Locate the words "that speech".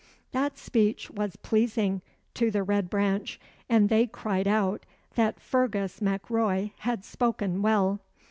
0.31-1.11